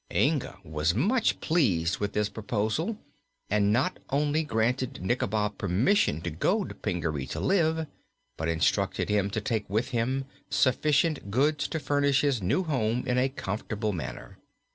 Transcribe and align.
Inga 0.11 0.57
was 0.63 0.95
much 0.95 1.39
pleased 1.41 1.99
with 1.99 2.13
this 2.13 2.27
proposal 2.27 2.97
and 3.51 3.71
not 3.71 3.99
only 4.09 4.41
granted 4.43 4.97
Nikobob 4.99 5.59
permission 5.59 6.21
to 6.21 6.31
go 6.31 6.63
to 6.63 6.73
Pingaree 6.73 7.27
to 7.27 7.39
live, 7.39 7.85
but 8.35 8.47
instructed 8.49 9.09
him 9.09 9.29
to 9.29 9.39
take 9.39 9.69
with 9.69 9.89
him 9.89 10.25
sufficient 10.49 11.29
goods 11.29 11.67
to 11.67 11.79
furnish 11.79 12.21
his 12.21 12.41
new 12.41 12.63
home 12.63 13.03
in 13.05 13.19
a 13.19 13.29
comfortable 13.29 13.93
manner. 13.93 14.39